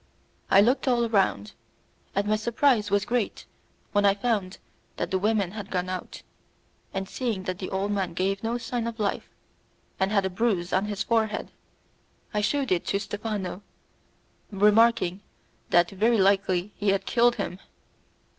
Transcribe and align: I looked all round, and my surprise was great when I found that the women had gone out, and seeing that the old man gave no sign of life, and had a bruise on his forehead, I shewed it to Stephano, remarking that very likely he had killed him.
I 0.49 0.61
looked 0.61 0.87
all 0.87 1.07
round, 1.07 1.51
and 2.15 2.25
my 2.25 2.35
surprise 2.35 2.89
was 2.89 3.05
great 3.05 3.45
when 3.91 4.03
I 4.03 4.15
found 4.15 4.57
that 4.97 5.11
the 5.11 5.19
women 5.19 5.51
had 5.51 5.69
gone 5.69 5.89
out, 5.89 6.23
and 6.91 7.07
seeing 7.07 7.43
that 7.43 7.59
the 7.59 7.69
old 7.69 7.91
man 7.91 8.15
gave 8.15 8.41
no 8.41 8.57
sign 8.57 8.87
of 8.87 8.99
life, 8.99 9.29
and 9.99 10.11
had 10.11 10.25
a 10.25 10.29
bruise 10.31 10.73
on 10.73 10.85
his 10.85 11.03
forehead, 11.03 11.51
I 12.33 12.41
shewed 12.41 12.71
it 12.71 12.87
to 12.87 12.99
Stephano, 12.99 13.61
remarking 14.49 15.21
that 15.69 15.91
very 15.91 16.17
likely 16.17 16.71
he 16.77 16.89
had 16.89 17.05
killed 17.05 17.35
him. 17.35 17.59